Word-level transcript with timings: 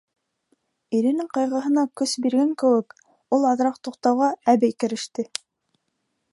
Иренең 0.99 1.27
ҡайғыһына 1.37 1.83
көс 2.01 2.15
биргән 2.25 2.55
кеүек, 2.63 2.97
ул 3.39 3.47
аҙыраҡ 3.53 3.79
туҡтауға, 3.89 4.33
әбей 4.55 4.77
кереште: 4.85 5.31